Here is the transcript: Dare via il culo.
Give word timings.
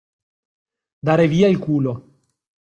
Dare 1.03 1.27
via 1.27 1.47
il 1.47 1.59
culo. 1.59 2.03